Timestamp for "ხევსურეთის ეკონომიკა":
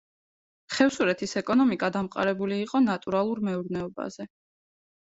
0.75-1.91